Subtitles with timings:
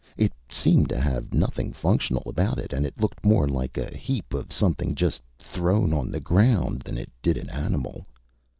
[0.17, 4.33] It seemed to have nothing functional about it and it looked more like a heap
[4.33, 8.07] of something, just thrown on the ground, than it did an animal.